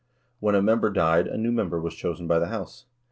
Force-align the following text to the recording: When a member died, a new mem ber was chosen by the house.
When 0.39 0.55
a 0.55 0.63
member 0.63 0.89
died, 0.89 1.27
a 1.27 1.37
new 1.37 1.51
mem 1.51 1.69
ber 1.69 1.79
was 1.79 1.93
chosen 1.93 2.25
by 2.25 2.39
the 2.39 2.47
house. 2.47 2.87